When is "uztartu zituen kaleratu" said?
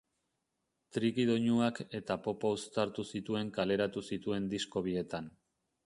2.57-4.07